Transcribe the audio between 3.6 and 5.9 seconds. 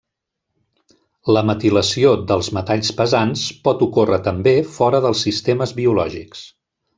pot ocórrer també fora dels sistemes